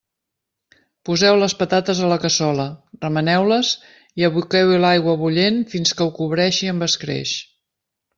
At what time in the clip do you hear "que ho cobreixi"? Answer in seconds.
5.99-6.71